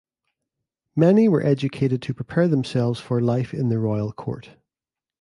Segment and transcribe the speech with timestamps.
[0.95, 4.55] Many were educated to prepare themselves for life in the royal court.